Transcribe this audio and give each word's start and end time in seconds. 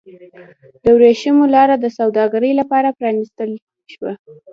د 0.83 0.85
ورېښمو 0.97 1.45
لاره 1.55 1.75
د 1.79 1.85
سوداګرۍ 1.97 2.51
لپاره 2.59 2.95
پرانیستل 2.99 3.49
شوه. 3.93 4.11